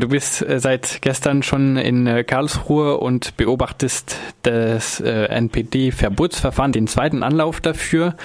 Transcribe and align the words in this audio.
Du 0.00 0.08
bist 0.08 0.40
äh, 0.40 0.58
seit 0.58 1.02
gestern 1.02 1.42
schon 1.42 1.76
in 1.76 2.06
äh, 2.06 2.24
Karlsruhe 2.24 2.96
und 2.96 3.36
beobachtest 3.36 4.16
das 4.42 4.98
äh, 5.00 5.26
NPD-Verbotsverfahren, 5.26 6.72
den 6.72 6.86
zweiten 6.86 7.22
Anlauf 7.22 7.60
dafür. 7.60 8.16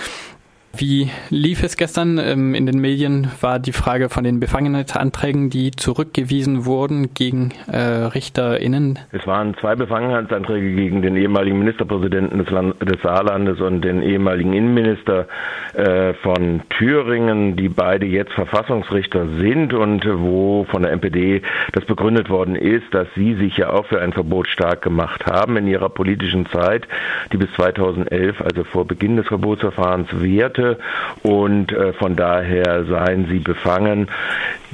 Wie 0.78 1.10
lief 1.30 1.64
es 1.64 1.78
gestern? 1.78 2.18
Ähm, 2.18 2.54
in 2.54 2.66
den 2.66 2.80
Medien 2.80 3.32
war 3.40 3.60
die 3.60 3.72
Frage 3.72 4.10
von 4.10 4.24
den 4.24 4.40
Befangenheitsanträgen, 4.40 5.50
die 5.50 5.72
zurückgewiesen 5.72 6.66
wurden 6.66 7.14
gegen 7.14 7.54
äh, 7.72 7.78
RichterInnen. 7.78 9.00
Es 9.12 9.26
waren 9.26 9.56
zwei 9.62 9.76
Befangenheitsanträge 9.76 10.76
gegen 10.76 11.02
den 11.02 11.16
ehemaligen 11.16 11.60
Ministerpräsidenten 11.60 12.40
des, 12.40 12.50
Land 12.50 12.76
des 12.82 13.02
Saarlandes 13.02 13.62
und 13.62 13.82
den 13.82 14.02
ehemaligen 14.02 14.54
Innenminister 14.54 15.28
äh, 15.74 16.14
von 16.16 16.62
Thüringen, 16.70 17.56
die 17.56 17.70
beide 17.70 18.06
jetzt 18.06 18.34
Verfassungsrichter 18.34 19.28
sind 19.40 19.74
und 19.74 20.06
wo 20.06 20.66
von 20.70 20.82
der 20.82 20.92
NPD 20.92 21.42
das 21.72 21.86
begründet 21.86 22.30
worden 22.30 22.56
ist, 22.56 22.94
dass 22.94 23.08
sie 23.16 23.36
sich 23.36 23.58
ja 23.58 23.70
auch 23.70 23.86
für 23.86 24.02
ein 24.02 24.12
Verbot 24.12 24.48
stark 24.48 24.82
gemacht 24.82 25.26
haben 25.26 25.56
in 25.58 25.68
ihrer 25.68 25.90
politischen 25.90 26.46
Zeit, 26.48 26.88
die 27.32 27.38
bis 27.38 27.52
2011, 27.54 28.42
also 28.42 28.64
vor 28.66 28.86
Beginn 28.86 29.16
des 29.16 29.28
Verbotsverfahrens, 29.28 30.10
währte 30.12 30.65
Seite 30.66 30.78
und 31.24 31.72
äh, 31.72 31.94
von 31.94 32.16
daher 32.16 32.86
seien 32.86 33.28
sie 33.28 33.40
befangen. 33.40 34.08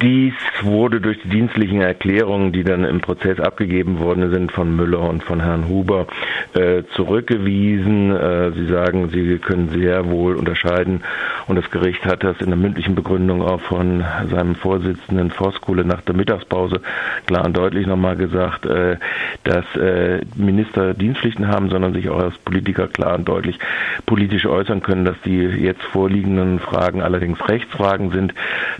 Dies 0.00 0.34
wurde 0.62 1.00
durch 1.00 1.20
die 1.22 1.28
dienstlichen 1.28 1.80
Erklärungen, 1.80 2.52
die 2.52 2.64
dann 2.64 2.84
im 2.84 3.00
Prozess 3.00 3.38
abgegeben 3.38 4.00
worden 4.00 4.32
sind 4.32 4.50
von 4.50 4.74
Müller 4.74 5.00
und 5.00 5.22
von 5.22 5.40
Herrn 5.40 5.68
Huber, 5.68 6.06
äh, 6.54 6.82
zurückgewiesen. 6.94 8.10
Äh, 8.10 8.52
sie 8.52 8.66
sagen, 8.66 9.10
sie 9.10 9.38
können 9.38 9.68
sehr 9.68 10.10
wohl 10.10 10.34
unterscheiden 10.34 11.04
und 11.48 11.56
das 11.56 11.70
Gericht 11.70 12.04
hat 12.04 12.22
das 12.22 12.40
in 12.40 12.48
der 12.48 12.56
mündlichen 12.56 12.94
Begründung 12.94 13.42
auch 13.42 13.60
von 13.60 14.04
seinem 14.30 14.54
Vorsitzenden 14.54 15.30
Voskuhle 15.30 15.84
nach 15.84 16.02
der 16.02 16.14
Mittagspause 16.14 16.80
klar 17.26 17.44
und 17.44 17.56
deutlich 17.56 17.86
nochmal 17.86 18.16
gesagt, 18.16 18.66
äh, 18.66 18.96
dass 19.44 19.64
äh, 19.76 20.20
Minister 20.36 20.94
Dienstpflichten 20.94 21.48
haben, 21.48 21.70
sondern 21.70 21.92
sich 21.94 22.08
auch 22.08 22.20
als 22.20 22.38
Politiker 22.38 22.88
klar 22.88 23.16
und 23.16 23.26
deutlich 23.26 23.58
politisch 24.06 24.46
äußern 24.46 24.82
können, 24.82 25.04
dass 25.04 25.16
die 25.24 25.38
jetzt 25.38 25.82
vorliegenden 25.82 26.58
Fragen 26.58 27.02
allerdings 27.02 27.38
Rechtsfragen 27.48 28.10
sind, 28.10 28.34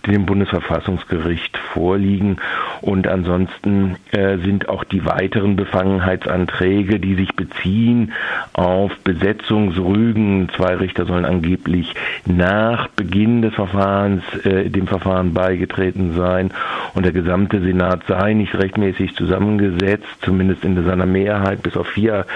die 0.06 0.12
dem 0.12 0.26
Bundesverfassungsgericht 0.26 1.56
vorliegen. 1.58 2.36
Und 2.80 3.06
ansonsten 3.08 3.96
äh, 4.12 4.38
sind 4.38 4.68
auch 4.68 4.84
die 4.84 5.04
weiteren 5.04 5.56
Befangenheitsanträge, 5.56 7.00
die 7.00 7.14
sich 7.14 7.34
beziehen 7.34 8.12
auf 8.52 8.92
Besetzungsrügen. 9.04 10.48
Zwei 10.56 10.76
Richter 10.76 11.06
sollen 11.06 11.24
angeblich 11.24 11.94
nach 12.26 12.51
Beginn 12.96 13.42
des 13.42 13.54
Verfahrens 13.54 14.22
äh, 14.44 14.68
dem 14.68 14.86
Verfahren 14.86 15.32
beigetreten 15.34 16.14
sein 16.14 16.52
und 16.94 17.04
der 17.04 17.12
gesamte 17.12 17.60
Senat 17.60 18.04
sei 18.06 18.34
nicht 18.34 18.54
rechtmäßig 18.54 19.14
zusammengesetzt, 19.16 20.06
zumindest 20.22 20.64
in 20.64 20.82
seiner 20.84 21.06
Mehrheit, 21.06 21.62
bis 21.62 21.76
auf 21.76 21.88
vier 21.88 22.26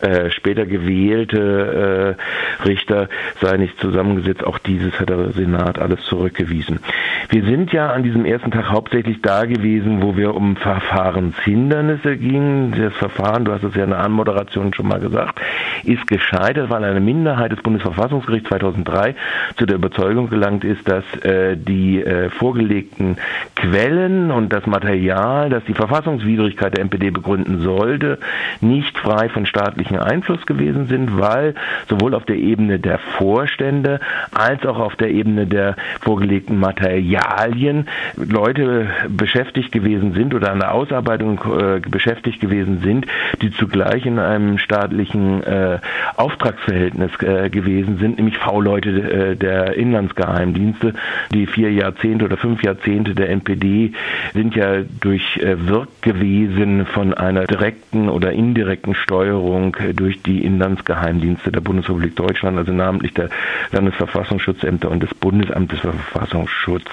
äh, 0.00 0.30
später 0.30 0.66
gewählte 0.66 2.16
äh, 2.16 2.66
Richter 2.68 3.08
sei 3.40 3.56
nicht 3.56 3.78
zusammengesetzt 3.80 4.26
Gesetz, 4.26 4.42
auch 4.42 4.58
dieses 4.58 4.98
hat 4.98 5.08
der 5.08 5.32
Senat 5.32 5.78
alles 5.78 6.02
zurückgewiesen. 6.04 6.80
Wir 7.28 7.44
sind 7.44 7.72
ja 7.72 7.90
an 7.90 8.02
diesem 8.02 8.24
ersten 8.24 8.50
Tag 8.50 8.70
hauptsächlich 8.70 9.22
da 9.22 9.44
gewesen, 9.44 10.02
wo 10.02 10.16
wir 10.16 10.34
um 10.34 10.56
Verfahrenshindernisse 10.56 12.16
gingen. 12.16 12.72
Das 12.72 12.94
Verfahren, 12.94 13.44
du 13.44 13.52
hast 13.52 13.64
es 13.64 13.74
ja 13.74 13.84
in 13.84 13.90
der 13.90 14.00
Anmoderation 14.00 14.74
schon 14.74 14.88
mal 14.88 15.00
gesagt, 15.00 15.40
ist 15.84 16.06
gescheitert, 16.06 16.70
weil 16.70 16.84
eine 16.84 17.00
Minderheit 17.00 17.52
des 17.52 17.62
Bundesverfassungsgerichts 17.62 18.48
2003 18.48 19.14
zu 19.56 19.66
der 19.66 19.76
Überzeugung 19.76 20.28
gelangt 20.28 20.64
ist, 20.64 20.88
dass 20.88 21.04
äh, 21.22 21.56
die 21.56 22.02
äh, 22.02 22.30
vorgelegten 22.30 23.16
Quellen 23.54 24.05
und 24.06 24.52
das 24.52 24.66
Material, 24.66 25.50
das 25.50 25.64
die 25.64 25.74
Verfassungswidrigkeit 25.74 26.76
der 26.76 26.82
NPD 26.82 27.10
begründen 27.10 27.60
sollte, 27.60 28.18
nicht 28.60 28.96
frei 28.98 29.28
von 29.28 29.46
staatlichem 29.46 29.98
Einfluss 29.98 30.44
gewesen 30.46 30.86
sind, 30.86 31.18
weil 31.18 31.54
sowohl 31.88 32.14
auf 32.14 32.24
der 32.24 32.36
Ebene 32.36 32.78
der 32.78 32.98
Vorstände 32.98 34.00
als 34.32 34.64
auch 34.64 34.78
auf 34.78 34.96
der 34.96 35.10
Ebene 35.10 35.46
der 35.46 35.76
vorgelegten 36.00 36.58
Materialien 36.58 37.86
Leute 38.16 38.88
beschäftigt 39.08 39.72
gewesen 39.72 40.12
sind 40.12 40.34
oder 40.34 40.52
an 40.52 40.60
der 40.60 40.72
Ausarbeitung 40.72 41.40
äh, 41.58 41.80
beschäftigt 41.88 42.40
gewesen 42.40 42.80
sind, 42.82 43.06
die 43.42 43.50
zugleich 43.50 44.06
in 44.06 44.18
einem 44.18 44.58
staatlichen 44.58 45.42
äh, 45.42 45.78
Auftragsverhältnis 46.16 47.10
äh, 47.20 47.50
gewesen 47.50 47.98
sind, 47.98 48.16
nämlich 48.16 48.38
V-Leute 48.38 48.90
äh, 48.90 49.36
der 49.36 49.74
Inlandsgeheimdienste. 49.74 50.94
Die 51.32 51.46
vier 51.46 51.72
Jahrzehnte 51.72 52.24
oder 52.24 52.36
fünf 52.36 52.62
Jahrzehnte 52.62 53.14
der 53.14 53.30
NPD 53.30 53.92
sind 54.32 54.54
ja 54.54 54.82
durch 55.00 55.38
äh, 55.38 55.56
Wirk 55.66 56.02
gewesen 56.02 56.86
von 56.86 57.14
einer 57.14 57.44
direkten 57.44 58.08
oder 58.08 58.32
indirekten 58.32 58.94
Steuerung 58.94 59.76
äh, 59.76 59.94
durch 59.94 60.22
die 60.22 60.44
Inlandsgeheimdienste 60.44 61.52
der 61.52 61.60
Bundesrepublik 61.60 62.16
Deutschland, 62.16 62.58
also 62.58 62.72
namentlich 62.72 63.14
der 63.14 63.30
Landes 63.72 63.94
Verfassungsschutzämter 63.94 64.90
und 64.90 65.02
des 65.02 65.14
Bundesamtes 65.14 65.80
für 65.80 65.92
Verfassungsschutz. 65.92 66.86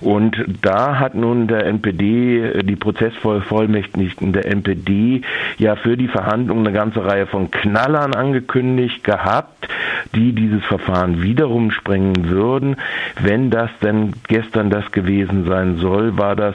Und 0.00 0.44
da 0.62 0.98
hat 0.98 1.14
nun 1.14 1.46
der 1.46 1.66
NPD, 1.66 2.62
die 2.64 2.76
Prozessvollmächtigten 2.76 4.32
der 4.32 4.46
NPD, 4.46 5.22
ja 5.58 5.76
für 5.76 5.96
die 5.96 6.08
Verhandlungen 6.08 6.66
eine 6.66 6.76
ganze 6.76 7.04
Reihe 7.04 7.26
von 7.26 7.50
Knallern 7.50 8.14
angekündigt 8.14 9.04
gehabt, 9.04 9.68
die 10.14 10.32
dieses 10.32 10.64
Verfahren 10.64 11.22
wiederum 11.22 11.70
sprengen 11.70 12.28
würden. 12.28 12.76
Wenn 13.20 13.50
das 13.50 13.70
denn 13.82 14.12
gestern 14.28 14.70
das 14.70 14.90
gewesen 14.92 15.44
sein 15.46 15.76
soll, 15.78 16.18
war 16.18 16.36
das, 16.36 16.54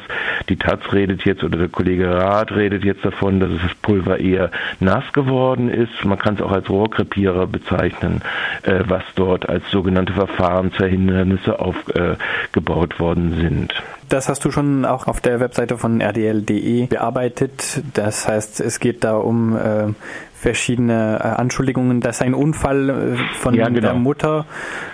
die 0.50 0.58
Taz 0.58 0.81
redet 0.91 1.24
jetzt 1.25 1.44
oder 1.44 1.57
der 1.57 1.69
Kollege 1.69 2.09
Rath 2.09 2.52
redet 2.52 2.84
jetzt 2.84 3.03
davon, 3.03 3.40
dass 3.40 3.50
das 3.62 3.75
Pulver 3.81 4.19
eher 4.19 4.52
nass 4.80 5.12
geworden 5.13 5.69
ist. 5.69 6.06
Man 6.06 6.18
kann 6.18 6.36
es 6.36 6.41
auch 6.41 6.52
als 6.52 6.69
Rohrkrepierer 6.69 7.47
bezeichnen, 7.47 8.22
äh, 8.63 8.84
was 8.88 9.03
dort 9.16 9.47
als 9.47 9.69
sogenannte 9.72 10.13
Verfahrensverhindernisse 10.13 11.59
aufgebaut 11.59 13.00
worden 13.00 13.38
sind. 13.40 13.74
Das 14.09 14.30
hast 14.30 14.46
du 14.46 14.52
schon 14.52 14.86
auch 14.86 15.07
auf 15.07 15.19
der 15.19 15.41
Webseite 15.41 15.78
von 15.78 16.00
rdl.de 16.00 16.86
bearbeitet. 16.86 17.81
Das 17.94 18.25
heißt, 18.28 18.62
es 18.62 18.80
geht 18.80 19.03
da 19.03 19.18
um 19.18 19.57
äh, 19.57 19.94
verschiedene 20.40 21.20
äh, 21.20 21.28
Anschuldigungen, 21.42 22.00
dass 22.00 22.22
ein 22.22 22.34
Unfall 22.34 22.90
äh, 22.90 23.16
von 23.40 23.56
ja, 23.56 23.68
genau. 23.68 23.81
der 23.81 23.94
Mutter 23.96 24.46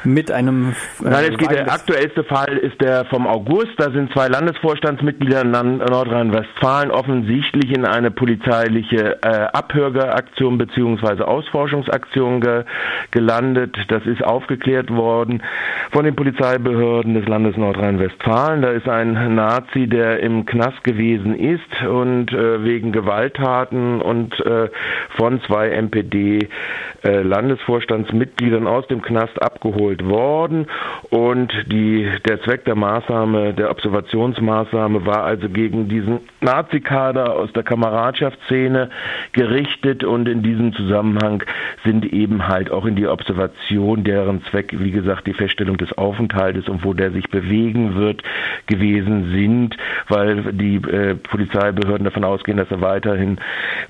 mit 0.03 0.31
einem. 0.31 0.73
Äh, 1.03 1.09
Nein, 1.09 1.25
es 1.33 1.37
geht, 1.37 1.51
der 1.51 1.71
aktuellste 1.71 2.23
Fall 2.23 2.57
ist 2.57 2.79
der 2.79 3.05
vom 3.05 3.27
August. 3.27 3.71
Da 3.77 3.91
sind 3.91 4.11
zwei 4.13 4.29
Landesvorstandsmitglieder 4.29 5.41
in 5.41 5.51
Nordrhein-Westfalen 5.51 6.91
offensichtlich 6.91 7.71
in 7.75 7.85
eine 7.85 8.09
polizeiliche 8.09 9.21
äh, 9.21 9.27
Abhöraktion 9.51 10.57
bzw. 10.57 11.23
Ausforschungsaktion 11.23 12.39
ge 12.39 12.63
gelandet. 13.11 13.75
Das 13.89 14.05
ist 14.05 14.23
aufgeklärt 14.23 14.89
worden 14.89 15.43
von 15.91 16.05
den 16.05 16.15
Polizeibehörden 16.15 17.15
des 17.15 17.27
Landes 17.27 17.57
Nordrhein-Westfalen. 17.57 18.61
Da 18.61 18.69
ist 18.69 18.87
ein 18.87 19.35
Nazi, 19.35 19.87
der 19.87 20.21
im 20.21 20.45
Knast 20.45 20.83
gewesen 20.85 21.35
ist 21.37 21.83
und 21.85 22.31
äh, 22.31 22.63
wegen 22.63 22.93
Gewalttaten 22.93 24.01
und 24.01 24.39
äh, 24.45 24.69
von 25.17 25.32
von 25.33 25.41
zwei 25.47 25.69
NPD-Landesvorstandsmitgliedern 25.69 28.65
äh, 28.65 28.69
aus 28.69 28.85
dem 28.87 29.01
Knast 29.01 29.41
abgeholt 29.41 30.07
worden. 30.07 30.67
Und 31.09 31.51
die, 31.67 32.07
der 32.27 32.41
Zweck 32.41 32.65
der 32.65 32.75
Maßnahme, 32.75 33.53
der 33.53 33.71
Observationsmaßnahme 33.71 35.05
war 35.05 35.23
also 35.23 35.47
gegen 35.49 35.87
diesen 35.87 36.19
Nazi-Kader 36.41 37.33
aus 37.33 37.53
der 37.53 37.63
Kameradschaftsszene 37.63 38.89
gerichtet. 39.31 40.03
Und 40.03 40.27
in 40.27 40.43
diesem 40.43 40.73
Zusammenhang 40.73 41.43
sind 41.83 42.05
eben 42.05 42.47
halt 42.47 42.69
auch 42.71 42.85
in 42.85 42.95
die 42.95 43.07
Observation, 43.07 44.03
deren 44.03 44.43
Zweck, 44.45 44.75
wie 44.77 44.91
gesagt, 44.91 45.25
die 45.27 45.33
Feststellung 45.33 45.77
des 45.77 45.97
Aufenthaltes 45.97 46.69
und 46.69 46.83
wo 46.83 46.93
der 46.93 47.11
sich 47.11 47.29
bewegen 47.29 47.95
wird, 47.95 48.21
gewesen 48.67 49.31
sind, 49.31 49.75
weil 50.09 50.53
die 50.53 50.75
äh, 50.75 51.15
Polizeibehörden 51.15 52.05
davon 52.05 52.23
ausgehen, 52.23 52.57
dass 52.57 52.69
er 52.69 52.81
weiterhin 52.81 53.39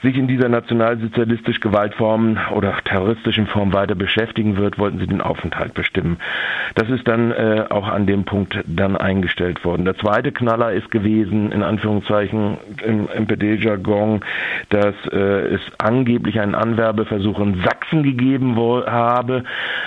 sich 0.01 0.15
in 0.17 0.27
dieser 0.27 0.47
nationalsozialistischen 0.49 1.32
terroristisch 1.33 1.61
Gewaltformen 1.61 2.37
oder 2.53 2.75
terroristischen 2.85 3.47
Formen 3.47 3.73
weiter 3.73 3.95
beschäftigen 3.95 4.57
wird, 4.57 4.77
wollten 4.77 4.99
sie 4.99 5.07
den 5.07 5.21
Aufenthalt 5.21 5.73
bestimmen. 5.73 6.17
Das 6.75 6.89
ist 6.89 7.07
dann 7.07 7.31
äh, 7.31 7.65
auch 7.69 7.87
an 7.87 8.05
dem 8.05 8.23
Punkt 8.23 8.59
dann 8.67 8.95
eingestellt 8.95 9.65
worden. 9.65 9.83
Der 9.85 9.97
zweite 9.97 10.31
Knaller 10.31 10.73
ist 10.73 10.91
gewesen, 10.91 11.51
in 11.51 11.63
Anführungszeichen 11.63 12.57
im 12.85 13.07
MPD-Jargon, 13.07 14.21
dass 14.69 14.93
äh, 15.11 15.55
es 15.55 15.61
angeblich 15.79 16.39
einen 16.39 16.53
Anwerbeversuch 16.53 17.39
in 17.39 17.63
Sachsen 17.63 18.03
gegeben 18.03 18.55
habe. 18.55 19.43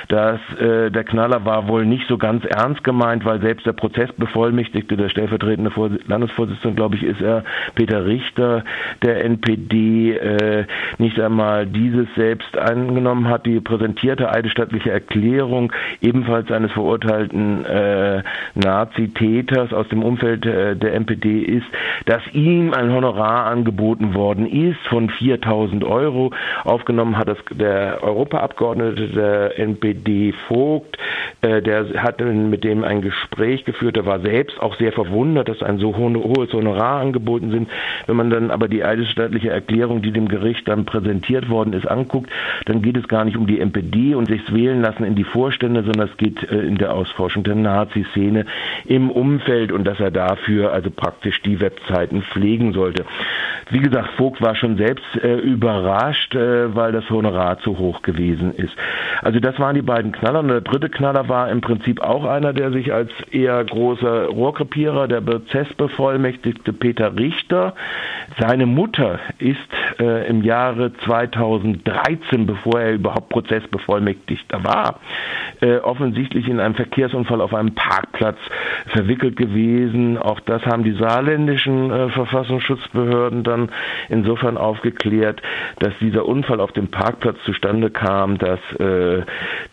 Dass 0.08 0.40
äh, 0.58 0.90
der 0.90 1.04
Knaller 1.04 1.44
war 1.44 1.68
wohl 1.68 1.86
nicht 1.86 2.08
so 2.08 2.18
ganz 2.18 2.44
ernst 2.44 2.82
gemeint, 2.82 3.24
weil 3.24 3.40
selbst 3.40 3.66
der 3.66 3.72
Prozessbevollmächtigte, 3.72 4.96
der 4.96 5.10
stellvertretende 5.10 5.70
Landesvorsitzende, 6.06 6.74
glaube 6.74 6.96
ich, 6.96 7.04
ist 7.04 7.20
er, 7.20 7.44
Peter 7.76 8.04
Richter, 8.04 8.64
der 9.02 9.24
NPD, 9.24 10.12
äh, 10.12 10.64
nicht 10.98 11.20
einmal 11.20 11.35
mal 11.36 11.66
dieses 11.66 12.08
selbst 12.16 12.56
angenommen 12.58 13.28
hat, 13.28 13.46
die 13.46 13.60
präsentierte 13.60 14.32
eidesstattliche 14.32 14.90
Erklärung 14.90 15.72
ebenfalls 16.00 16.50
eines 16.50 16.72
verurteilten 16.72 17.64
äh, 17.64 18.22
Nazi-Täters 18.54 19.72
aus 19.72 19.86
dem 19.88 20.02
Umfeld 20.02 20.46
äh, 20.46 20.74
der 20.74 20.94
NPD 20.94 21.40
ist, 21.42 21.66
dass 22.06 22.22
ihm 22.32 22.72
ein 22.72 22.92
Honorar 22.92 23.46
angeboten 23.46 24.14
worden 24.14 24.46
ist 24.46 24.80
von 24.88 25.10
4000 25.10 25.84
Euro. 25.84 26.32
Aufgenommen 26.64 27.18
hat 27.18 27.28
das 27.28 27.38
der 27.52 28.02
Europaabgeordnete 28.02 29.08
der 29.08 29.58
NPD 29.58 30.32
Vogt, 30.48 30.96
äh, 31.42 31.60
der 31.62 31.86
hat 32.02 32.20
mit 32.20 32.64
dem 32.64 32.82
ein 32.82 33.02
Gespräch 33.02 33.64
geführt, 33.64 33.96
der 33.96 34.06
war 34.06 34.20
selbst 34.20 34.58
auch 34.60 34.76
sehr 34.76 34.92
verwundert, 34.92 35.48
dass 35.48 35.62
ein 35.62 35.78
so 35.78 35.94
hohes 35.96 36.52
Honorar 36.52 37.00
angeboten 37.00 37.50
sind. 37.50 37.68
Wenn 38.06 38.16
man 38.16 38.30
dann 38.30 38.50
aber 38.50 38.68
die 38.68 38.82
eidesstattliche 38.82 39.50
Erklärung, 39.50 40.00
die 40.00 40.12
dem 40.12 40.28
Gericht 40.28 40.66
dann 40.66 40.86
präsentiert 40.86 41.25
worden 41.48 41.72
ist, 41.72 41.86
anguckt, 41.86 42.30
dann 42.66 42.82
geht 42.82 42.96
es 42.96 43.08
gar 43.08 43.24
nicht 43.24 43.36
um 43.36 43.46
die 43.46 43.60
NPD 43.60 44.14
und 44.14 44.26
sich 44.28 44.52
wählen 44.52 44.80
lassen 44.80 45.04
in 45.04 45.14
die 45.14 45.24
Vorstände, 45.24 45.82
sondern 45.82 46.08
es 46.08 46.16
geht 46.16 46.42
äh, 46.50 46.60
in 46.60 46.78
der 46.78 46.94
Ausforschung 46.94 47.44
der 47.44 47.54
Nazi-Szene 47.54 48.46
im 48.84 49.10
Umfeld 49.10 49.72
und 49.72 49.84
dass 49.84 50.00
er 50.00 50.10
dafür 50.10 50.72
also 50.72 50.90
praktisch 50.90 51.42
die 51.42 51.60
Webseiten 51.60 52.22
pflegen 52.22 52.72
sollte. 52.72 53.04
Wie 53.70 53.80
gesagt, 53.80 54.10
Vogt 54.16 54.40
war 54.40 54.54
schon 54.54 54.76
selbst 54.76 55.04
äh, 55.22 55.36
überrascht, 55.36 56.34
äh, 56.34 56.74
weil 56.74 56.92
das 56.92 57.08
Honorar 57.10 57.58
zu 57.58 57.78
hoch 57.78 58.02
gewesen 58.02 58.54
ist. 58.54 58.74
Also 59.22 59.40
das 59.40 59.58
waren 59.58 59.74
die 59.74 59.82
beiden 59.82 60.12
Knaller. 60.12 60.40
Und 60.40 60.48
der 60.48 60.60
dritte 60.60 60.88
Knaller 60.88 61.28
war 61.28 61.50
im 61.50 61.60
Prinzip 61.60 62.00
auch 62.00 62.24
einer, 62.24 62.52
der 62.52 62.70
sich 62.70 62.92
als 62.92 63.10
eher 63.30 63.64
großer 63.64 64.26
Rohrkrepierer, 64.26 65.08
der 65.08 65.20
Prozessbevollmächtigte 65.20 66.72
Peter 66.72 67.16
Richter, 67.16 67.74
seine 68.38 68.66
Mutter 68.66 69.18
ist 69.38 69.58
äh, 69.98 70.28
im 70.28 70.42
Jahre 70.42 70.92
2013, 71.04 72.46
bevor 72.46 72.80
er 72.80 72.94
überhaupt 72.94 73.28
Prozessbevollmächtigter 73.28 74.64
war, 74.64 75.00
äh, 75.60 75.78
offensichtlich 75.78 76.48
in 76.48 76.60
einem 76.60 76.74
Verkehrsunfall 76.74 77.40
auf 77.40 77.54
einem 77.54 77.74
Parkplatz 77.74 78.38
verwickelt 78.88 79.36
gewesen. 79.36 80.18
Auch 80.18 80.40
das 80.40 80.64
haben 80.66 80.84
die 80.84 80.92
saarländischen 80.92 81.90
äh, 81.90 82.08
Verfassungsschutzbehörden 82.10 83.42
dann 83.42 83.70
insofern 84.08 84.56
aufgeklärt, 84.56 85.42
dass 85.78 85.92
dieser 86.00 86.26
Unfall 86.26 86.60
auf 86.60 86.72
dem 86.72 86.88
Parkplatz 86.88 87.36
zustande 87.44 87.90
kam, 87.90 88.38
dass 88.38 88.60
äh, 88.78 89.22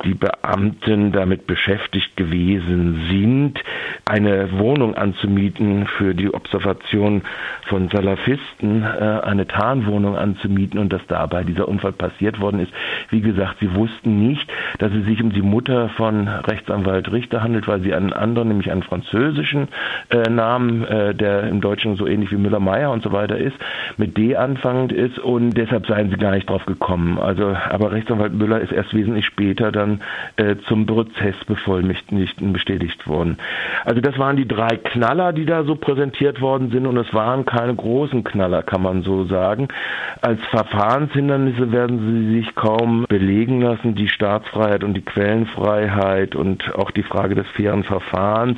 die 0.04 0.14
Beamten 0.14 1.12
damit 1.12 1.48
beschäftigt 1.48 2.16
gewesen 2.16 3.08
sind, 3.10 3.60
eine 4.06 4.58
Wohnung 4.60 4.96
anzumieten 4.96 5.88
für 5.88 6.14
die 6.14 6.34
Observation 6.34 7.24
von 7.68 7.90
Salafisten, 7.90 8.84
äh, 8.84 9.22
eine 9.24 9.48
Tarnwohnung 9.48 10.13
anzumieten 10.16 10.80
und 10.80 10.92
dass 10.92 11.02
dabei 11.08 11.44
dieser 11.44 11.68
Unfall 11.68 11.92
passiert 11.92 12.40
worden 12.40 12.60
ist. 12.60 12.72
Wie 13.10 13.22
gesagt, 13.22 13.58
sie 13.60 13.74
wussten 13.76 14.20
nicht, 14.28 14.50
dass 14.80 14.92
es 14.94 15.06
sich 15.06 15.22
um 15.22 15.32
die 15.32 15.42
Mutter 15.42 15.90
von 15.90 16.28
Rechtsanwalt 16.28 17.12
Richter 17.12 17.44
handelt, 17.44 17.68
weil 17.68 17.82
sie 17.82 17.94
einen 17.94 18.14
anderen, 18.14 18.50
nämlich 18.50 18.72
einen 18.72 18.84
französischen 18.84 19.68
äh, 20.10 20.30
Namen, 20.30 20.86
äh, 20.86 21.16
der 21.16 21.44
im 21.44 21.62
Deutschen 21.62 21.96
so 21.96 22.08
ähnlich 22.08 22.32
wie 22.32 22.38
Müller-Meyer 22.38 22.92
und 22.92 23.04
so 23.04 23.12
weiter 23.12 23.38
ist, 23.38 23.56
mit 23.98 24.18
D 24.18 24.36
anfangend 24.36 24.92
ist 24.92 25.20
und 25.20 25.52
deshalb 25.52 25.88
seien 25.88 26.10
sie 26.10 26.18
gar 26.18 26.32
nicht 26.32 26.50
drauf 26.50 26.66
gekommen. 26.66 27.18
Also, 27.20 27.56
aber 27.70 27.92
Rechtsanwalt 27.92 28.34
Müller 28.34 28.60
ist 28.60 28.72
erst 28.72 28.94
wesentlich 28.94 29.26
später 29.26 29.72
dann 29.72 30.02
äh, 30.38 30.56
zum 30.68 30.86
Prozessbevollmächtigten 30.86 32.54
bestätigt 32.54 33.08
worden. 33.08 33.38
Also 33.86 34.02
das 34.02 34.18
waren 34.18 34.38
die 34.38 34.48
drei 34.48 34.78
Knaller, 34.78 35.34
die 35.34 35.46
da 35.46 35.64
so 35.64 35.76
präsentiert 35.76 36.42
worden 36.42 36.72
sind 36.72 36.88
und 36.88 36.98
es 36.98 37.14
waren 37.14 37.46
keine 37.46 37.76
großen 37.76 38.24
Knaller, 38.24 38.64
kann 38.64 38.82
man 38.82 39.04
so 39.04 39.26
sagen. 39.26 39.68
Als 40.22 40.40
Verfahrenshindernisse 40.52 41.72
werden 41.72 42.00
sie 42.00 42.40
sich 42.40 42.56
kaum 42.56 43.06
belegen 43.08 43.62
lassen. 43.62 43.96
Die 43.96 44.08
Staatsfreiheit 44.08 44.84
und 44.84 44.94
die 44.94 45.02
Quellenfreiheit 45.02 46.36
und 46.36 46.76
auch 46.76 46.92
die 46.92 47.04
Frage 47.04 47.36
des 47.36 47.48
fairen 47.56 47.84
Verfahrens 47.84 48.58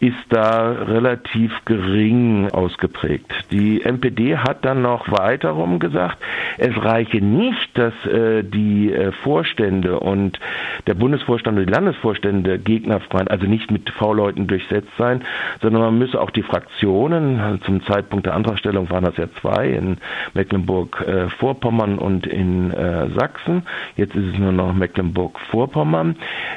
ist 0.00 0.14
da 0.28 0.72
relativ 0.72 1.52
gering 1.64 2.48
ausgeprägt. 2.50 3.32
Die 3.50 3.82
NPD 3.82 4.36
hat 4.36 4.64
dann 4.64 4.82
noch 4.82 5.10
weiterum 5.10 5.78
gesagt, 5.78 6.18
es 6.58 6.76
reiche 6.82 7.18
nicht, 7.18 7.76
dass 7.78 7.94
äh, 8.06 8.42
die 8.42 8.92
äh, 8.92 9.12
Vorstände 9.12 10.00
und 10.00 10.38
der 10.86 10.94
Bundesvorstand 10.94 11.58
und 11.58 11.66
die 11.66 11.72
Landesvorstände 11.72 12.58
gegnerfrei, 12.58 13.26
also 13.28 13.46
nicht 13.46 13.70
mit 13.70 13.90
V-Leuten 13.90 14.46
durchsetzt 14.46 14.90
sein, 14.96 15.22
sondern 15.60 15.82
man 15.82 15.98
müsse 15.98 16.20
auch 16.20 16.30
die 16.30 16.42
Fraktionen, 16.42 17.60
zum 17.64 17.84
Zeitpunkt 17.84 18.26
der 18.26 18.34
Antragstellung 18.34 18.90
waren 18.90 19.04
das 19.04 19.16
ja 19.16 19.26
zwei, 19.40 19.68
in 19.68 19.98
Mecklenburg-Vorpommern 20.80 21.98
äh, 21.98 22.00
und 22.00 22.26
in 22.26 22.70
äh, 22.72 23.08
Sachsen, 23.10 23.62
jetzt 23.96 24.14
ist 24.14 24.34
es 24.34 24.38
nur 24.38 24.52
noch 24.52 24.72
Mecklenburg-Vorpommern. 24.72 26.16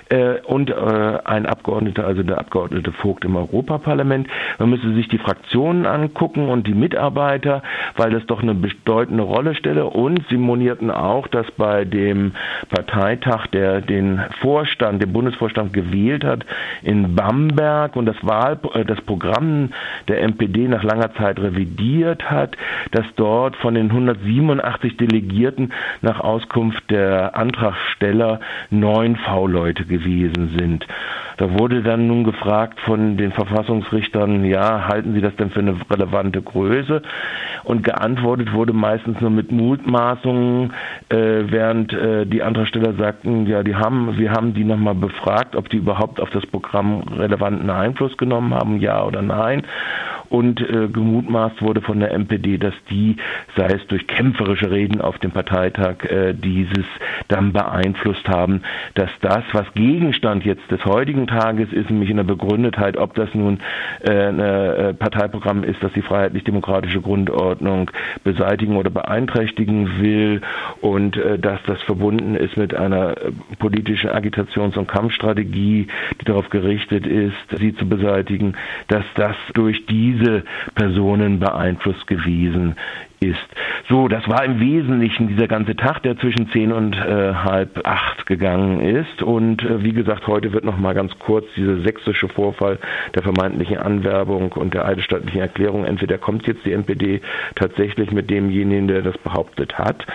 Äh, 0.10 0.40
und 0.46 0.74
ein 0.74 1.46
Abgeordneter, 1.46 2.06
also 2.06 2.24
der 2.24 2.38
Abgeordnete 2.40 2.92
Vogt 2.92 3.26
im 3.26 3.36
Europaparlament. 3.36 4.28
Man 4.60 4.70
müsse 4.70 4.94
sich 4.94 5.08
die 5.08 5.18
Fraktionen 5.18 5.86
angucken 5.86 6.50
und 6.50 6.68
die 6.68 6.74
Mitarbeiter, 6.74 7.62
weil 7.96 8.12
das 8.12 8.26
doch 8.26 8.42
eine 8.42 8.54
bedeutende 8.54 9.24
Rolle 9.24 9.56
stelle. 9.56 9.86
Und 9.86 10.24
sie 10.30 10.38
monierten 10.38 10.92
auch, 10.92 11.28
dass 11.28 11.50
bei 11.52 11.86
dem 11.86 12.34
Parteitag, 12.70 13.48
der 13.48 13.82
den 13.82 14.22
Vorstand, 14.42 15.02
den 15.02 15.14
Bundesvorstand 15.14 15.74
gewählt 15.74 16.24
hat 16.24 16.46
in 16.82 17.16
Bamberg 17.16 17.96
und 17.96 18.06
das 18.06 18.18
Wahl, 18.22 18.58
das 18.88 19.02
Programm 19.02 19.70
der 20.08 20.22
MPD 20.28 20.68
nach 20.68 20.84
langer 20.84 21.14
Zeit 21.16 21.40
revidiert 21.40 22.30
hat, 22.30 22.56
dass 22.92 23.06
dort 23.16 23.56
von 23.58 23.74
den 23.76 23.92
187 24.14 24.98
Delegierten 24.98 25.74
nach 26.02 26.20
Auskunft 26.20 26.90
der 26.90 27.36
Antragsteller 27.36 28.40
neun 28.70 29.16
V-Leute 29.16 29.86
gewesen 29.86 30.56
sind. 30.58 30.88
Da 31.38 31.60
wurde 31.60 31.82
dann 31.82 32.08
nun 32.08 32.24
gefragt 32.24 32.80
von 32.82 33.18
den 33.18 33.32
Verfassungsrichtern, 33.32 34.46
ja, 34.46 34.88
halten 34.88 35.14
Sie 35.14 35.22
das 35.22 35.36
denn 35.36 35.50
für 35.50 35.60
eine 35.60 35.76
relevante 35.90 36.42
Größe? 36.42 37.02
Und 37.64 37.84
geantwortet 37.84 38.54
wurde 38.54 38.74
meistens 38.74 39.20
nur 39.20 39.32
mit 39.32 39.52
Mutmaßungen, 39.52 40.74
äh, 41.10 41.16
während 41.16 41.92
äh, 41.94 42.26
die 42.26 42.44
Antragsteller 42.44 42.94
sagten, 42.94 43.48
ja, 43.48 43.64
die 43.64 43.76
haben, 43.76 44.18
wir 44.18 44.32
haben 44.32 44.54
die 44.54 44.64
nochmal 44.64 44.96
befragt, 44.96 45.56
ob 45.56 45.70
die 45.70 45.78
überhaupt 45.78 46.20
auf 46.20 46.30
das 46.30 46.46
Programm 46.46 47.04
relevanten 47.18 47.70
Einfluss 47.70 48.16
genommen 48.18 48.54
haben, 48.54 48.80
ja 48.80 49.04
oder 49.04 49.22
nein 49.22 49.64
und 50.34 50.60
äh, 50.62 50.88
gemutmaßt 50.88 51.62
wurde 51.62 51.82
von 51.82 52.00
der 52.00 52.12
MPD, 52.18 52.58
dass 52.58 52.74
die, 52.90 53.18
sei 53.56 53.68
es 53.68 53.86
durch 53.86 54.08
kämpferische 54.08 54.72
Reden 54.72 55.00
auf 55.00 55.20
dem 55.20 55.30
Parteitag, 55.30 56.04
äh, 56.06 56.34
dieses 56.34 56.86
dann 57.28 57.54
beeinflusst 57.54 58.28
haben, 58.28 58.64
dass 58.96 59.12
das, 59.22 59.44
was 59.52 59.72
Gegenstand 59.76 60.44
jetzt 60.44 60.72
des 60.72 60.84
heutigen 60.86 61.28
Tages 61.28 61.72
ist, 61.72 61.92
nämlich 61.92 62.10
in 62.10 62.18
der 62.18 62.24
Begründetheit, 62.24 62.98
ob 62.98 63.14
das 63.14 63.30
nun 63.36 63.60
äh, 64.02 64.10
ein 64.30 64.40
äh, 64.40 64.94
Parteiprogramm 64.96 65.64
ist, 65.64 65.84
das 65.84 65.94
die 65.94 66.02
freiheitlich-demokratische 66.02 67.02
Grundordnung 67.02 67.92
beseitigen 68.24 68.76
oder 68.78 68.90
beeinträchtigen 68.90 70.02
will 70.02 70.42
und 70.82 71.16
äh, 71.16 71.38
dass 71.38 71.60
das 71.68 71.80
verbunden 71.84 72.34
ist 72.36 72.58
mit 72.58 72.74
einer 72.74 73.12
äh, 73.18 73.32
politischen 73.60 74.10
Agitations- 74.10 74.78
und 74.80 74.88
Kampfstrategie, 74.88 75.86
die 76.20 76.26
darauf 76.26 76.50
gerichtet 76.50 77.06
ist, 77.06 77.36
sie 77.56 77.76
zu 77.76 77.88
beseitigen, 77.88 78.56
dass 78.88 79.06
das 79.16 79.36
durch 79.54 79.86
diese 79.86 80.23
diese 80.24 80.44
Personen 80.76 81.40
beeinflusst 81.40 82.08
gewesen 82.08 82.76
ist. 83.20 83.40
So, 83.90 84.08
das 84.08 84.28
war 84.28 84.44
im 84.44 84.60
Wesentlichen 84.60 85.28
dieser 85.28 85.48
ganze 85.48 85.76
Tag, 85.76 86.04
der 86.04 86.18
zwischen 86.18 86.50
zehn 86.50 86.72
und 86.72 86.96
äh, 86.96 87.34
halb 87.34 87.86
acht 87.86 88.26
gegangen 88.26 88.82
ist. 88.82 89.22
Und 89.22 89.64
äh, 89.64 89.84
wie 89.84 89.94
gesagt, 89.94 90.28
heute 90.28 90.52
wird 90.54 90.64
noch 90.66 90.78
mal 90.78 90.94
ganz 90.94 91.18
kurz 91.20 91.46
dieser 91.56 91.82
sächsische 91.82 92.28
Vorfall 92.28 92.80
der 93.16 93.24
vermeintlichen 93.24 93.78
Anwerbung 93.78 94.52
und 94.54 94.74
der 94.74 94.86
eidesstattlichen 94.86 95.42
Erklärung. 95.42 95.86
Entweder 95.86 96.18
kommt 96.18 96.48
jetzt 96.48 96.66
die 96.66 96.74
NPD 96.74 97.22
tatsächlich 97.56 98.12
mit 98.12 98.30
demjenigen, 98.30 98.88
der 98.88 99.02
das 99.02 99.18
behauptet 99.18 99.78
hat, 99.78 100.06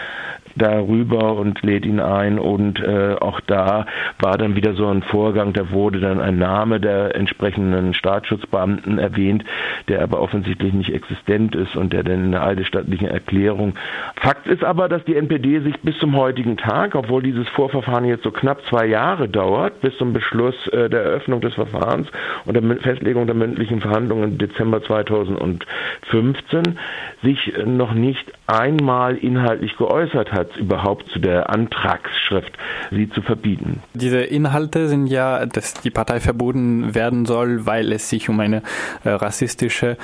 darüber 0.58 1.34
und 1.34 1.62
lädt 1.62 1.86
ihn 1.86 2.00
ein 2.00 2.38
und 2.38 2.80
äh, 2.80 3.14
auch 3.20 3.40
da 3.40 3.86
war 4.20 4.36
dann 4.36 4.56
wieder 4.56 4.74
so 4.74 4.86
ein 4.88 5.02
Vorgang, 5.02 5.52
da 5.52 5.70
wurde 5.70 6.00
dann 6.00 6.20
ein 6.20 6.38
Name 6.38 6.80
der 6.80 7.14
entsprechenden 7.14 7.94
Staatsschutzbeamten 7.94 8.98
erwähnt, 8.98 9.44
der 9.88 10.02
aber 10.02 10.20
offensichtlich 10.20 10.72
nicht 10.72 10.92
existent 10.92 11.54
ist 11.54 11.76
und 11.76 11.92
der 11.92 12.02
dann 12.02 12.24
in 12.24 12.32
der 12.32 12.44
eidesstattlichen 12.44 13.08
Erklärung. 13.08 13.74
Fakt 14.16 14.46
ist 14.46 14.64
aber, 14.64 14.88
dass 14.88 15.04
die 15.04 15.16
NPD 15.16 15.60
sich 15.60 15.80
bis 15.80 15.98
zum 15.98 16.16
heutigen 16.16 16.56
Tag, 16.56 16.94
obwohl 16.94 17.22
dieses 17.22 17.48
Vorverfahren 17.48 18.04
jetzt 18.04 18.24
so 18.24 18.30
knapp 18.30 18.62
zwei 18.68 18.86
Jahre 18.86 19.28
dauert, 19.28 19.80
bis 19.80 19.96
zum 19.96 20.12
Beschluss 20.12 20.54
äh, 20.68 20.88
der 20.88 21.02
Eröffnung 21.02 21.40
des 21.40 21.54
Verfahrens 21.54 22.08
und 22.44 22.54
der 22.54 22.76
Festlegung 22.78 23.26
der 23.26 23.34
mündlichen 23.34 23.80
Verhandlungen 23.80 24.32
im 24.32 24.38
Dezember 24.38 24.82
2015, 24.82 26.78
sich 27.22 27.52
noch 27.64 27.92
nicht 27.92 28.32
einmal 28.46 29.16
inhaltlich 29.16 29.76
geäußert 29.76 30.32
hat, 30.32 30.47
überhaupt 30.56 31.10
zu 31.10 31.18
der 31.18 31.50
Antragsschrift, 31.50 32.52
sie 32.90 33.08
zu 33.10 33.22
verbieten. 33.22 33.82
Diese 33.94 34.20
Inhalte 34.20 34.88
sind 34.88 35.06
ja, 35.06 35.46
dass 35.46 35.74
die 35.74 35.90
Partei 35.90 36.20
verboten 36.20 36.94
werden 36.94 37.26
soll, 37.26 37.66
weil 37.66 37.92
es 37.92 38.08
sich 38.08 38.28
um 38.28 38.40
eine 38.40 38.62
äh, 39.04 39.10
rassistische 39.10 39.96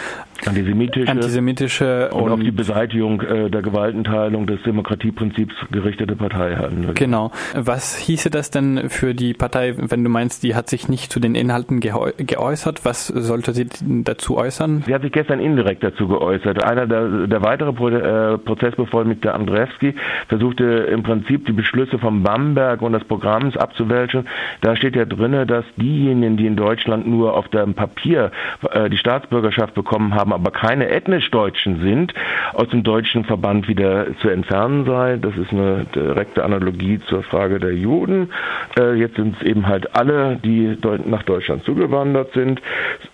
antisemitische, 0.46 1.10
antisemitische 1.10 2.10
und, 2.12 2.22
und 2.22 2.32
auf 2.32 2.40
die 2.40 2.50
Beseitigung 2.50 3.20
äh, 3.22 3.50
der 3.50 3.62
Gewaltenteilung 3.62 4.46
des 4.46 4.62
Demokratieprinzips 4.62 5.54
gerichtete 5.70 6.16
Partei 6.16 6.56
hatten. 6.56 6.94
Genau. 6.94 7.30
Was 7.54 7.96
hieße 7.96 8.30
das 8.30 8.50
denn 8.50 8.88
für 8.90 9.14
die 9.14 9.34
Partei, 9.34 9.74
wenn 9.76 10.04
du 10.04 10.10
meinst, 10.10 10.42
die 10.42 10.54
hat 10.54 10.68
sich 10.68 10.88
nicht 10.88 11.12
zu 11.12 11.20
den 11.20 11.34
Inhalten 11.34 11.80
geäußert? 11.80 12.84
Was 12.84 13.08
sollte 13.08 13.52
sie 13.52 13.66
dazu 13.80 14.36
äußern? 14.36 14.82
Sie 14.86 14.94
hat 14.94 15.02
sich 15.02 15.12
gestern 15.12 15.40
indirekt 15.40 15.82
dazu 15.82 16.08
geäußert. 16.08 16.62
Einer 16.62 16.86
der, 16.86 17.26
der 17.26 17.42
weitere 17.42 17.72
Pro, 17.72 17.88
äh, 17.88 18.38
Prozessbevollmächtigte 18.38 19.34
Andrzejewski 19.34 19.94
versuchte 20.28 20.64
im 20.64 21.02
Prinzip 21.02 21.46
die 21.46 21.52
Beschlüsse 21.52 21.98
von 21.98 22.22
Bamberg 22.22 22.82
und 22.82 22.92
des 22.92 23.04
Programms 23.04 23.56
abzuwälzen. 23.56 24.28
Da 24.60 24.76
steht 24.76 24.96
ja 24.96 25.04
drinne, 25.04 25.46
dass 25.46 25.64
diejenigen, 25.76 26.36
die 26.36 26.46
in 26.46 26.56
Deutschland 26.56 27.06
nur 27.06 27.34
auf 27.34 27.48
dem 27.48 27.74
Papier 27.74 28.30
äh, 28.70 28.90
die 28.90 28.98
Staatsbürgerschaft 28.98 29.74
bekommen 29.74 30.14
haben, 30.14 30.32
aber 30.34 30.50
keine 30.50 30.88
ethnisch 30.88 31.30
Deutschen 31.30 31.80
sind, 31.80 32.12
aus 32.52 32.68
dem 32.68 32.82
deutschen 32.82 33.24
Verband 33.24 33.68
wieder 33.68 34.06
zu 34.20 34.28
entfernen 34.28 34.84
sei. 34.84 35.16
Das 35.16 35.36
ist 35.36 35.52
eine 35.52 35.86
direkte 35.94 36.44
Analogie 36.44 37.00
zur 37.08 37.22
Frage 37.22 37.58
der 37.58 37.74
Juden. 37.74 38.30
Äh, 38.78 38.94
jetzt 38.94 39.16
sind 39.16 39.36
es 39.36 39.46
eben 39.46 39.66
halt 39.66 39.96
alle, 39.96 40.36
die 40.36 40.76
nach 41.06 41.22
Deutschland 41.22 41.64
zugewandert 41.64 42.32
sind 42.32 42.60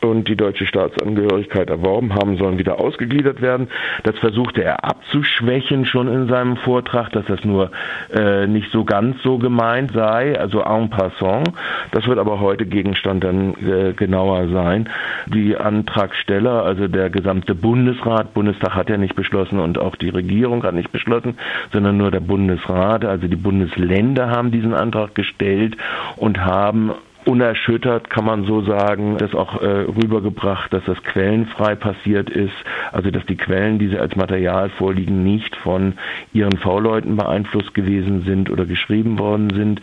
und 0.00 0.28
die 0.28 0.36
deutsche 0.36 0.66
Staatsangehörigkeit 0.66 1.70
erworben 1.70 2.14
haben, 2.14 2.36
sollen 2.36 2.58
wieder 2.58 2.80
ausgegliedert 2.80 3.40
werden. 3.40 3.68
Das 4.04 4.18
versuchte 4.18 4.62
er 4.62 4.84
abzuschwächen 4.84 5.84
schon 5.84 6.08
in 6.08 6.28
seinem 6.28 6.56
Vortrag, 6.56 7.10
dass 7.10 7.26
das 7.26 7.44
nur 7.44 7.70
äh, 8.14 8.46
nicht 8.46 8.70
so 8.72 8.84
ganz 8.84 9.22
so 9.22 9.38
gemeint 9.38 9.92
sei, 9.92 10.38
also 10.38 10.60
en 10.60 10.90
passant. 10.90 11.50
Das 11.92 12.06
wird 12.06 12.18
aber 12.18 12.40
heute 12.40 12.66
Gegenstand 12.66 13.24
dann 13.24 13.54
äh, 13.54 13.92
genauer 13.92 14.48
sein. 14.48 14.88
Die 15.26 15.56
Antragsteller, 15.56 16.64
also 16.64 16.88
der 16.88 17.09
gesamte 17.10 17.54
Bundesrat, 17.54 18.34
Bundestag 18.34 18.74
hat 18.74 18.88
ja 18.88 18.96
nicht 18.96 19.16
beschlossen 19.16 19.58
und 19.58 19.78
auch 19.78 19.96
die 19.96 20.08
Regierung 20.08 20.62
hat 20.62 20.74
nicht 20.74 20.92
beschlossen, 20.92 21.36
sondern 21.72 21.96
nur 21.96 22.10
der 22.10 22.20
Bundesrat, 22.20 23.04
also 23.04 23.26
die 23.26 23.36
Bundesländer 23.36 24.30
haben 24.30 24.50
diesen 24.50 24.74
Antrag 24.74 25.14
gestellt 25.14 25.76
und 26.16 26.44
haben 26.44 26.92
unerschüttert, 27.24 28.10
kann 28.10 28.24
man 28.24 28.44
so 28.44 28.62
sagen, 28.62 29.16
das 29.18 29.34
auch 29.34 29.60
äh, 29.60 29.66
rübergebracht, 29.66 30.72
dass 30.72 30.84
das 30.84 31.02
quellenfrei 31.02 31.74
passiert 31.74 32.30
ist, 32.30 32.54
also 32.92 33.10
dass 33.10 33.24
die 33.26 33.36
Quellen, 33.36 33.78
die 33.78 33.88
sie 33.88 33.98
als 33.98 34.16
Material 34.16 34.70
vorliegen, 34.70 35.22
nicht 35.22 35.54
von 35.56 35.94
ihren 36.32 36.56
V-Leuten 36.56 37.16
beeinflusst 37.16 37.74
gewesen 37.74 38.22
sind 38.24 38.50
oder 38.50 38.64
geschrieben 38.64 39.18
worden 39.18 39.50
sind. 39.54 39.80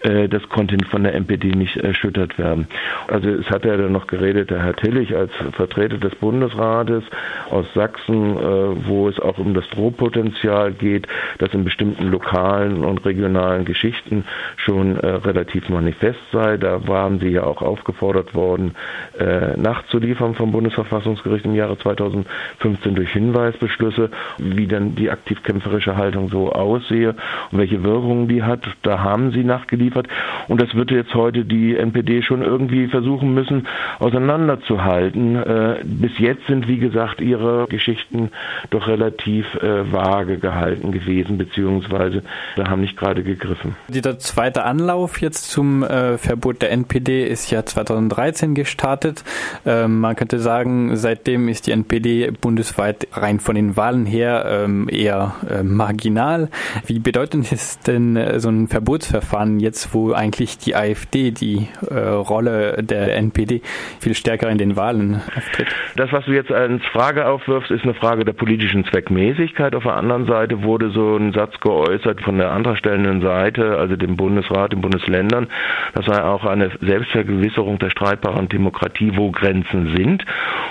Äh, 0.00 0.28
das 0.28 0.48
konnte 0.48 0.76
von 0.90 1.02
der 1.02 1.14
MPD 1.14 1.48
nicht 1.48 1.76
erschüttert 1.76 2.38
werden. 2.38 2.68
Also 3.08 3.28
es 3.28 3.50
hat 3.50 3.64
ja 3.64 3.76
dann 3.76 3.92
noch 3.92 4.06
geredet, 4.06 4.50
der 4.50 4.62
Herr 4.62 4.76
Tillich 4.76 5.14
als 5.16 5.32
Vertreter 5.52 5.98
des 5.98 6.14
Bundesrates 6.16 7.04
aus 7.50 7.66
Sachsen, 7.74 8.36
äh, 8.36 8.86
wo 8.86 9.08
es 9.08 9.18
auch 9.20 9.38
um 9.38 9.54
das 9.54 9.68
Drohpotenzial 9.70 10.72
geht, 10.72 11.06
das 11.38 11.52
in 11.54 11.64
bestimmten 11.64 12.08
lokalen 12.10 12.84
und 12.84 13.04
regionalen 13.04 13.64
Geschichten 13.64 14.24
schon 14.56 14.96
äh, 14.96 15.06
relativ 15.06 15.68
manifest 15.68 16.20
sei. 16.32 16.56
Da 16.56 16.77
waren 16.86 17.18
sie 17.20 17.28
ja 17.28 17.44
auch 17.44 17.62
aufgefordert 17.62 18.34
worden, 18.34 18.74
äh, 19.18 19.56
nachzuliefern 19.56 20.34
vom 20.34 20.52
Bundesverfassungsgericht 20.52 21.44
im 21.44 21.54
Jahre 21.54 21.78
2015 21.78 22.94
durch 22.94 23.12
Hinweisbeschlüsse, 23.12 24.10
wie 24.38 24.66
dann 24.66 24.94
die 24.94 25.10
aktivkämpferische 25.10 25.96
Haltung 25.96 26.28
so 26.28 26.52
aussehe 26.52 27.14
und 27.50 27.58
welche 27.58 27.82
Wirkungen 27.82 28.28
die 28.28 28.42
hat. 28.42 28.60
Da 28.82 29.00
haben 29.00 29.32
sie 29.32 29.44
nachgeliefert 29.44 30.08
und 30.48 30.60
das 30.60 30.74
wird 30.74 30.90
jetzt 30.90 31.14
heute 31.14 31.44
die 31.44 31.76
NPD 31.76 32.22
schon 32.22 32.42
irgendwie 32.42 32.86
versuchen 32.88 33.34
müssen, 33.34 33.66
auseinanderzuhalten. 33.98 35.36
Äh, 35.36 35.80
bis 35.84 36.18
jetzt 36.18 36.46
sind, 36.46 36.68
wie 36.68 36.78
gesagt, 36.78 37.20
ihre 37.20 37.66
Geschichten 37.68 38.30
doch 38.70 38.86
relativ 38.88 39.54
äh, 39.56 39.90
vage 39.92 40.38
gehalten 40.38 40.92
gewesen, 40.92 41.38
beziehungsweise 41.38 42.22
da 42.56 42.68
haben 42.68 42.80
nicht 42.80 42.96
gerade 42.96 43.22
gegriffen. 43.22 43.76
Dieser 43.88 44.18
zweite 44.18 44.64
Anlauf 44.64 45.20
jetzt 45.20 45.50
zum 45.50 45.82
äh, 45.82 46.18
Verbot 46.18 46.62
der 46.62 46.67
der 46.68 46.72
NPD 46.74 47.24
ist 47.24 47.50
ja 47.50 47.64
2013 47.64 48.54
gestartet. 48.54 49.24
Ähm, 49.64 50.00
man 50.00 50.16
könnte 50.16 50.38
sagen, 50.38 50.96
seitdem 50.96 51.48
ist 51.48 51.66
die 51.66 51.72
NPD 51.72 52.30
bundesweit 52.30 53.08
rein 53.12 53.40
von 53.40 53.54
den 53.54 53.76
Wahlen 53.76 54.04
her 54.04 54.44
ähm, 54.46 54.88
eher 54.90 55.34
äh, 55.48 55.62
marginal. 55.62 56.50
Wie 56.86 56.98
bedeutend 56.98 57.50
ist 57.52 57.88
denn 57.88 58.16
äh, 58.16 58.38
so 58.38 58.50
ein 58.50 58.68
Verbotsverfahren 58.68 59.60
jetzt, 59.60 59.94
wo 59.94 60.12
eigentlich 60.12 60.58
die 60.58 60.76
AfD 60.76 61.30
die 61.30 61.68
äh, 61.88 61.98
Rolle 61.98 62.82
der 62.82 63.16
NPD 63.16 63.62
viel 64.00 64.14
stärker 64.14 64.50
in 64.50 64.58
den 64.58 64.76
Wahlen 64.76 65.22
auftritt? 65.36 65.68
Das, 65.96 66.12
was 66.12 66.26
du 66.26 66.32
jetzt 66.32 66.52
als 66.52 66.84
Frage 66.92 67.26
aufwirfst, 67.26 67.70
ist 67.70 67.84
eine 67.84 67.94
Frage 67.94 68.26
der 68.26 68.34
politischen 68.34 68.84
Zweckmäßigkeit. 68.84 69.74
Auf 69.74 69.84
der 69.84 69.96
anderen 69.96 70.26
Seite 70.26 70.62
wurde 70.62 70.90
so 70.90 71.16
ein 71.16 71.32
Satz 71.32 71.58
geäußert 71.60 72.20
von 72.20 72.36
der 72.36 72.50
antragstellenden 72.50 73.22
Seite, 73.22 73.78
also 73.78 73.96
dem 73.96 74.16
Bundesrat, 74.16 74.72
den 74.72 74.82
Bundesländern. 74.82 75.48
Das 75.94 76.04
sei 76.04 76.22
auch 76.22 76.44
ein 76.44 76.57
eine 76.60 76.70
Selbstvergewisserung 76.80 77.78
der 77.78 77.90
streitbaren 77.90 78.48
Demokratie, 78.48 79.12
wo 79.14 79.30
Grenzen 79.30 79.94
sind. 79.96 80.24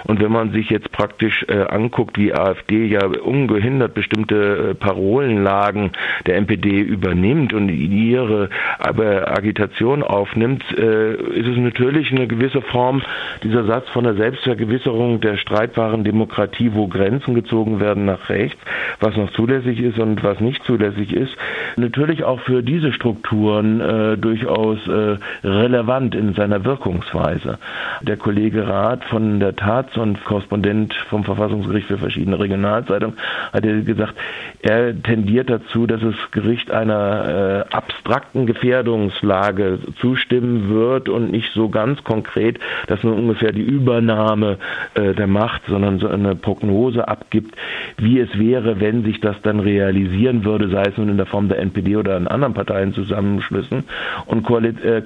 Und 0.06 0.22
wenn 0.22 0.32
man 0.32 0.52
sich 0.52 0.70
jetzt 0.70 0.92
praktisch 0.92 1.46
äh, 1.48 1.64
anguckt, 1.64 2.18
wie 2.18 2.34
AfD 2.34 2.86
ja 2.86 3.06
ungehindert 3.06 3.94
bestimmte 3.94 4.72
äh, 4.72 4.74
Parolenlagen 4.76 5.92
der 6.26 6.38
NPD 6.38 6.80
übernimmt 6.80 7.54
und 7.54 7.70
ihre 7.70 8.50
aber 8.80 9.32
Agitation 9.38 10.04
aufnimmt, 10.04 10.64
äh, 10.78 11.14
ist 11.14 11.48
es 11.48 11.58
natürlich 11.58 12.12
eine 12.12 12.28
gewisse 12.28 12.62
Form 12.62 13.02
dieser 13.44 13.66
Satz 13.66 13.88
von 13.90 14.04
der 14.04 14.16
Selbstvergewisserung 14.16 15.22
der 15.22 15.38
streitbaren 15.38 16.04
Demokratie, 16.04 16.72
wo 16.74 16.88
Grenzen 16.88 17.36
gezogen 17.36 17.80
werden 17.80 18.06
nach 18.06 18.30
rechts, 18.30 18.60
was 19.00 19.16
noch 19.16 19.32
zulässig 19.32 19.80
ist 19.80 20.00
und 20.00 20.24
was 20.24 20.40
nicht 20.40 20.64
zulässig 20.64 21.14
ist, 21.14 21.36
natürlich 21.76 22.24
auch 22.24 22.40
für 22.42 22.64
diese 22.64 22.92
Strukturen 22.92 23.82
äh, 23.82 24.18
durchaus 24.18 24.78
äh, 24.88 25.18
relevant 25.44 25.77
relevant 25.78 26.16
in 26.16 26.34
seiner 26.34 26.66
Wirkungsweise. 26.66 27.60
Der 28.02 28.18
Kollege 28.18 28.68
Rath 28.68 29.04
von 29.06 29.40
der 29.40 29.56
Taz 29.56 29.96
und 29.98 30.24
Korrespondent 30.26 30.94
vom 31.10 31.24
Verfassungsgericht 31.24 31.88
für 31.88 31.98
verschiedene 31.98 32.40
Regionalzeitungen 32.40 33.18
hat 33.54 33.64
ja 33.66 33.80
gesagt, 33.82 34.16
er 34.62 35.02
tendiert 35.02 35.50
dazu, 35.50 35.86
dass 35.86 36.02
das 36.02 36.16
Gericht 36.32 36.72
einer 36.72 37.66
äh, 37.70 37.76
abstrakten 37.76 38.46
Gefährdungslage 38.48 39.80
zustimmen 40.02 40.70
wird 40.70 41.10
und 41.10 41.32
nicht 41.32 41.52
so 41.54 41.70
ganz 41.70 42.04
konkret, 42.04 42.60
dass 42.88 43.04
nur 43.04 43.16
ungefähr 43.16 43.52
die 43.52 43.62
Übernahme 43.62 44.58
äh, 44.96 45.14
der 45.14 45.28
Macht, 45.28 45.62
sondern 45.68 46.00
so 46.00 46.08
eine 46.08 46.36
Prognose 46.36 47.08
abgibt, 47.08 47.56
wie 47.98 48.20
es 48.20 48.38
wäre, 48.40 48.80
wenn 48.80 49.04
sich 49.04 49.20
das 49.20 49.40
dann 49.44 49.60
realisieren 49.60 50.44
würde, 50.44 50.70
sei 50.70 50.84
es 50.84 50.98
nun 50.98 51.10
in 51.10 51.18
der 51.18 51.26
Form 51.28 51.50
der 51.50 51.60
NPD 51.60 51.98
oder 51.98 52.18
in 52.18 52.28
anderen 52.28 52.54
Parteienzusammenschlüssen 52.54 53.84
und 54.26 54.44
Koalitionen. 54.44 54.98
Äh, 54.98 55.02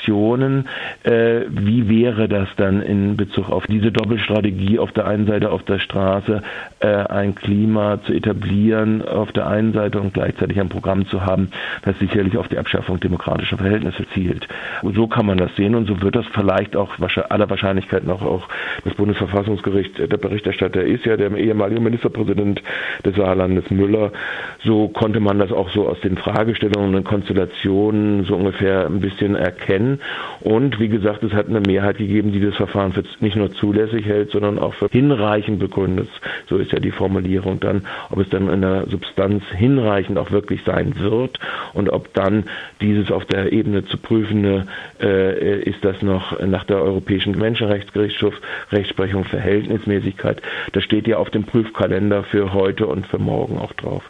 Situationen, 0.00 0.66
äh, 1.04 1.42
wie 1.50 1.88
wäre 1.88 2.28
das 2.28 2.48
dann 2.56 2.82
in 2.82 3.16
Bezug 3.16 3.50
auf 3.50 3.66
diese 3.66 3.92
Doppelstrategie 3.92 4.78
auf 4.78 4.92
der 4.92 5.06
einen 5.06 5.26
Seite 5.26 5.50
auf 5.50 5.62
der 5.64 5.78
Straße 5.78 6.42
äh, 6.80 6.86
ein 6.86 7.34
Klima 7.34 8.00
zu 8.04 8.12
etablieren 8.12 9.02
auf 9.06 9.32
der 9.32 9.46
einen 9.46 9.72
Seite 9.72 10.00
und 10.00 10.14
gleichzeitig 10.14 10.58
ein 10.60 10.68
Programm 10.68 11.06
zu 11.06 11.24
haben, 11.24 11.50
das 11.82 11.98
sicherlich 11.98 12.36
auf 12.36 12.48
die 12.48 12.58
Abschaffung 12.58 13.00
demokratischer 13.00 13.58
Verhältnisse 13.58 14.04
zielt. 14.14 14.46
Und 14.82 14.94
so 14.96 15.06
kann 15.06 15.26
man 15.26 15.38
das 15.38 15.54
sehen 15.56 15.74
und 15.74 15.86
so 15.86 16.00
wird 16.02 16.16
das 16.16 16.26
vielleicht 16.32 16.76
auch 16.76 16.90
aller 17.28 17.50
Wahrscheinlichkeit 17.50 18.04
noch 18.04 18.22
auch 18.22 18.48
das 18.84 18.94
Bundesverfassungsgericht, 18.94 19.98
der 19.98 20.06
Berichterstatter 20.16 20.82
ist 20.82 21.04
ja 21.04 21.16
der 21.16 21.32
ehemalige 21.36 21.80
Ministerpräsident 21.80 22.62
des 23.04 23.16
Saarlandes 23.16 23.70
Müller, 23.70 24.12
so 24.64 24.88
konnte 24.88 25.20
man 25.20 25.38
das 25.38 25.52
auch 25.52 25.70
so 25.70 25.88
aus 25.88 26.00
den 26.00 26.16
Fragestellungen 26.16 26.94
und 26.94 27.04
Konstellationen 27.04 28.24
so 28.24 28.36
ungefähr 28.36 28.86
ein 28.86 29.00
bisschen 29.00 29.34
erkennen 29.34 29.89
und 30.40 30.78
wie 30.78 30.88
gesagt, 30.88 31.22
es 31.22 31.32
hat 31.32 31.48
eine 31.48 31.60
Mehrheit 31.60 31.98
gegeben, 31.98 32.32
die 32.32 32.40
das 32.40 32.54
Verfahren 32.56 32.92
für 32.92 33.02
nicht 33.20 33.36
nur 33.36 33.50
zulässig 33.52 34.06
hält, 34.06 34.30
sondern 34.30 34.58
auch 34.58 34.74
für 34.74 34.88
hinreichend 34.90 35.58
begründet. 35.58 36.08
So 36.48 36.56
ist 36.56 36.72
ja 36.72 36.78
die 36.78 36.90
Formulierung 36.90 37.60
dann, 37.60 37.86
ob 38.10 38.18
es 38.20 38.28
dann 38.28 38.48
in 38.48 38.60
der 38.60 38.86
Substanz 38.88 39.44
hinreichend 39.56 40.18
auch 40.18 40.30
wirklich 40.30 40.62
sein 40.64 40.94
wird 40.98 41.38
und 41.72 41.90
ob 41.90 42.12
dann 42.14 42.44
dieses 42.80 43.10
auf 43.10 43.24
der 43.24 43.52
Ebene 43.52 43.84
zu 43.84 43.98
prüfende, 43.98 44.66
äh, 45.00 45.60
ist 45.62 45.84
das 45.84 46.02
noch 46.02 46.38
nach 46.40 46.64
der 46.64 46.82
Europäischen 46.82 47.36
Menschenrechtsgerichtshof 47.38 48.34
Rechtsprechung 48.72 49.24
Verhältnismäßigkeit. 49.24 50.42
Das 50.72 50.84
steht 50.84 51.06
ja 51.06 51.16
auf 51.18 51.30
dem 51.30 51.44
Prüfkalender 51.44 52.24
für 52.24 52.52
heute 52.52 52.86
und 52.86 53.06
für 53.06 53.18
morgen 53.18 53.58
auch 53.58 53.72
drauf. 53.74 54.02